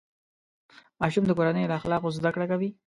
[0.99, 2.69] ماشوم د کورنۍ له اخلاقو زده کړه کوي.